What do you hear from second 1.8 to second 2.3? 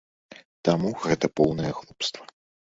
глупства.